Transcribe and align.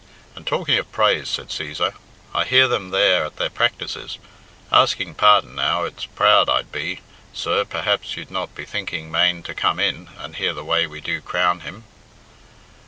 "And 0.35 0.47
talking 0.47 0.79
of 0.79 0.91
praise," 0.91 1.29
said 1.29 1.49
Cæsar, 1.49 1.93
"I 2.33 2.45
hear 2.45 2.67
them 2.67 2.89
there 2.89 3.23
at 3.23 3.35
their 3.35 3.51
practices. 3.51 4.17
Asking 4.71 5.13
pardon 5.13 5.53
now 5.53 5.83
it's 5.83 6.07
proud 6.07 6.49
I'd 6.49 6.71
be, 6.71 7.01
sir 7.33 7.65
perhaps 7.65 8.17
you'd 8.17 8.31
not 8.31 8.55
be 8.55 8.65
thinking 8.65 9.11
mane 9.11 9.43
to 9.43 9.53
come 9.53 9.79
in 9.79 10.09
and 10.17 10.37
hear 10.37 10.55
the 10.55 10.65
way 10.65 10.87
we 10.87 11.01
do 11.01 11.21
'Crown 11.21 11.59
Him!'" 11.59 11.83